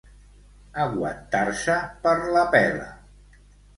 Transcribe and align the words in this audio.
Aguantar-se 0.85 1.75
per 2.07 2.15
la 2.39 2.47
pela. 2.57 2.89